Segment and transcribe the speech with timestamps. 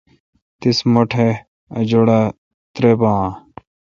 [0.59, 1.17] تیس مہ ٹھ
[1.77, 2.19] ا جوڑہ
[2.73, 3.29] ترےبان آں